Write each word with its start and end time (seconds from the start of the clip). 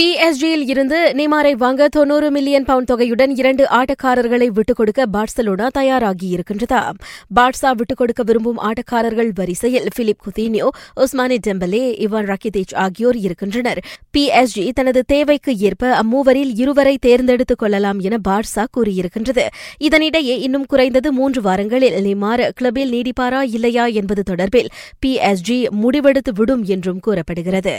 பிஎஸ்ஜியில் 0.00 0.68
இருந்து 0.68 1.12
நெய்மாரை 1.16 1.52
வாங்க 1.52 1.88
தொன்னூறு 1.88 2.30
மில்லியன் 2.30 2.64
பவுண்ட் 2.64 2.90
தொகையுடன் 2.90 3.32
இரண்டு 3.34 3.64
ஆட்டக்காரர்களை 3.64 4.46
விட்டுக் 4.46 4.76
கொடுக்க 4.76 5.06
பார்சலோனா 5.12 5.66
தயாராகியிருக்கின்றதா 5.78 6.90
பார்சா 7.36 7.70
விட்டுக் 7.70 7.96
கொடுக்க 7.96 8.22
விரும்பும் 8.22 8.58
ஆட்டக்காரர்கள் 8.58 9.30
வரிசையில் 9.34 9.88
Philippe 9.94 10.22
Coutinho 10.26 10.68
Ousmane 10.96 11.36
Dembele 11.46 11.82
Ivan 12.06 12.32
Rakitic 12.32 12.74
ஆகியோர் 12.74 13.16
இருக்கின்றனர். 13.16 13.78
பிஎஸ்ஜி 14.18 14.70
தனது 14.72 15.04
தேவைக்கு 15.04 15.56
ஏற்ப 15.56 16.02
அம்மூவரில் 16.02 16.52
இருவரை 16.54 16.98
தேர்ந்தெடுத்துக் 17.00 17.58
கொள்ளலாம் 17.58 18.00
என 18.00 18.16
பார்சா 18.28 18.64
கூறியிருக்கின்றது. 18.76 19.46
இதனிடையே 19.80 20.38
இன்னும் 20.38 20.66
குறைந்தது 20.66 21.12
மூன்று 21.12 21.42
வாரங்களில் 21.42 22.04
நெய்மார் 22.04 22.48
கிளப்பில் 22.54 22.92
நீடிப்பாரா 22.92 23.42
இல்லையா 23.42 23.86
என்பது 23.86 24.22
தொடர்பில் 24.30 24.68
பிஎஸ்ஜி 25.06 25.66
முடிவெடுத்து 25.82 26.34
விடும் 26.34 26.64
என்றும் 26.64 27.00
கூறப்படுகிறது. 27.00 27.76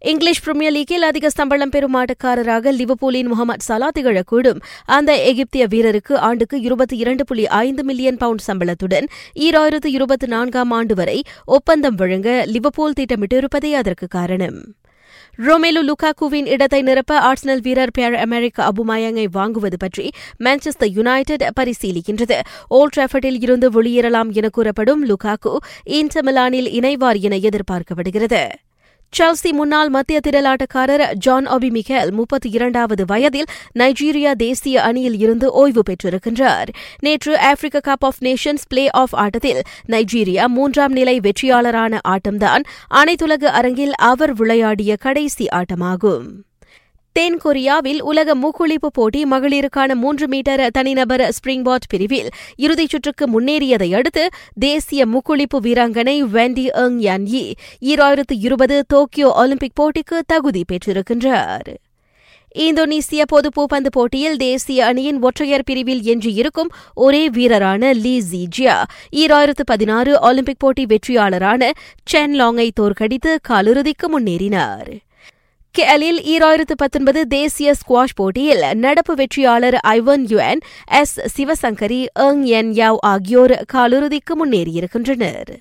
இங்கிலீஷ் 0.00 0.42
பிரீமியர் 0.42 0.72
லீக்கில் 0.72 1.02
அதிக 1.02 1.30
சம்பளம் 1.30 1.68
பெறும் 1.68 1.94
ஆட்டக்காரராக 1.94 2.72
லிவபூலின் 2.72 3.26
முகமது 3.26 3.64
சலா 3.68 3.88
திகழக்கூடும். 3.98 4.60
அந்த 4.86 5.24
எகிப்திய 5.24 5.66
வீரருக்கு 5.66 6.12
ஆண்டுக்கு 6.12 6.60
இருபத்தி 6.60 6.96
இரண்டு 6.96 7.24
புள்ளி 7.24 7.46
ஐந்து 7.46 7.84
மில்லியன் 7.84 8.16
பவுண்ட் 8.16 8.44
சம்பளத்துடன் 8.46 9.06
ஈராயிரத்து 9.34 9.86
இருபத்தி 9.86 10.26
நான்காம் 10.26 10.70
ஆண்டு 10.70 10.94
வரை 10.94 11.22
ஒப்பந்தம் 11.44 11.94
வழங்க 11.94 12.46
லிவபூல் 12.46 12.94
திட்டமிட்டிருப்பதே 13.00 13.72
அதற்கு 13.72 14.06
காரணம். 14.08 14.76
ரோமேலு 15.38 15.82
லுகாக்குவின் 15.88 16.46
இடத்தை 16.46 16.82
நிரப்ப 16.82 17.18
ஆர்சனல் 17.20 17.60
வீரர் 17.60 17.94
பேர் 17.94 18.14
அமெரிக்க 18.14 18.70
அபுமயங்கை 18.70 19.26
வாங்குவது 19.34 19.74
பற்றி 19.78 20.10
மான்செஸ்டர் 20.44 20.92
யுனைடெட் 20.92 21.48
பரிசீலிக்கின்றது. 21.60 22.40
ஓல்ட் 22.68 22.96
ட்ராஃபர்டில் 22.96 23.42
இருந்து 23.42 23.82
வெளியேறலாம் 23.82 24.30
என 24.30 24.48
கூறப்படும் 24.48 25.08
லுகாக்கு 25.08 25.56
இன்டர் 25.84 26.24
மிலானில் 26.24 26.70
இணைவார் 26.72 27.20
என 27.20 27.36
எதிர்பார்க்கப்படுகிறது. 27.36 28.42
செல்சி 29.16 29.50
முன்னாள் 29.50 29.88
மத்திய 29.88 30.20
திரளாட்டக்காரர் 30.26 31.12
ஜான் 31.12 31.46
ஒபி 31.46 31.70
மிகேல் 31.70 32.10
முப்பத்தி 32.10 32.50
இரண்டாவது 32.50 33.04
வயதில் 33.04 33.44
நைஜீரியா 33.78 34.32
தேசிய 34.32 34.82
அணியில் 34.82 35.18
இருந்து 35.18 35.52
ஓய்வு 35.52 35.82
பெற்றிருக்கின்றார். 35.90 36.68
நேற்று 36.98 37.38
ஆப்பிரிக்க 37.38 37.92
cup 37.92 38.04
of 38.04 38.20
nations 38.20 38.66
play 38.68 38.90
off 38.90 39.14
ஆட்டத்தில் 39.16 39.62
நைஜீரியா 39.88 40.46
மூன்றாம் 40.46 40.92
நிலை 40.92 41.20
வெற்றியாளரான 41.20 41.98
ஆட்டம்தான் 42.08 42.64
அனைத்துலக 42.94 43.44
அரங்கில் 43.44 43.94
அவர் 43.94 44.34
விளையாடிய 44.34 44.96
கடைசி 44.96 45.46
ஆட்டமாகும். 45.52 46.26
தென் 47.18 47.38
கொரியாவில் 47.44 48.00
உலக 48.00 48.34
மூக்குளிப்பு 48.34 48.88
போட்டி 48.92 49.24
மகளிருக்கான 49.24 49.94
மூன்று 49.94 50.28
மீட்டர் 50.28 50.70
தனிநபர் 50.70 51.22
ஸ்பிரிங் 51.28 51.62
பாட் 51.62 51.86
பிரிவில் 51.88 52.28
இறுதிச் 52.56 52.88
சுற்றுக்கு 52.88 53.24
முன்னேறியதை 53.34 53.94
அடுத்து 53.94 54.28
தேசிய 54.58 55.06
முக்குளிப்பு 55.06 55.58
வீராங்கனை 55.60 56.18
வெண்டி 56.18 56.66
எங் 56.82 56.98
யான் 56.98 57.26
யி 57.26 57.52
ஈராயிரத்து 57.80 58.36
இருபது 58.40 58.84
டோக்கியோ 58.88 59.32
ஒலிம்பிக் 59.32 59.76
போட்டிக்கு 59.80 60.18
தகுதி 60.26 60.64
பெற்றிருக்கின்றார். 60.72 61.70
இந்தோனேசிய 62.54 63.22
பொது 63.26 63.50
பூப்பந்து 63.56 63.90
போட்டியில் 63.90 64.36
தேசிய 64.36 64.86
அணியின் 64.86 65.22
ஒற்றையர் 65.22 65.66
பிரிவில் 65.66 66.02
எஞ்சியிருக்கும் 66.02 66.72
ஒரே 66.94 67.28
வீரரான 67.28 67.92
லீ 67.94 68.22
ஜீஜியா 68.30 68.78
ஈராயிரத்து 69.16 69.66
பதினாறு 69.66 70.20
ஒலிம்பிக் 70.20 70.58
போட்டி 70.58 70.86
வெற்றியாளரான 70.86 71.70
சென் 72.04 72.40
லாங்கை 72.40 72.70
தோற்கடித்து 72.74 73.38
காலிறுதிக்கு 73.48 74.08
முன்னேறினார். 74.14 74.90
கேலில் 75.78 76.20
ஈராயிரத்து 76.32 76.74
பத்தொன்பது 76.76 77.20
தேசிய 77.26 77.74
ஸ்குவாஷ் 77.80 78.14
போட்டியில் 78.14 78.64
நடப்பு 78.78 79.14
வெற்றியாளர் 79.14 79.76
ஐவன் 79.82 80.24
யுஎன் 80.26 80.62
எஸ் 81.00 81.14
சிவசங்கரி 81.36 82.00
எங் 82.26 82.42
என் 82.58 82.72
யாவ் 82.72 82.98
ஆகியோர் 83.12 83.54
காலிறுதிக்கு 83.72 84.34
முன்னேறியிருக்கின்றனர். 84.40 85.52